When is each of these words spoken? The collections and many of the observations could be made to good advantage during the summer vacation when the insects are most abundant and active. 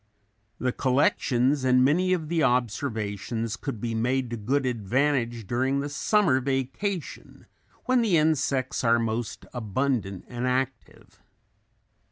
The 0.57 0.71
collections 0.71 1.63
and 1.63 1.85
many 1.85 2.11
of 2.11 2.27
the 2.27 2.41
observations 2.41 3.55
could 3.55 3.79
be 3.79 3.93
made 3.93 4.31
to 4.31 4.35
good 4.35 4.65
advantage 4.65 5.45
during 5.45 5.79
the 5.79 5.89
summer 5.89 6.39
vacation 6.41 7.45
when 7.85 8.01
the 8.01 8.17
insects 8.17 8.83
are 8.83 8.97
most 8.97 9.45
abundant 9.53 10.25
and 10.27 10.47
active. 10.47 11.19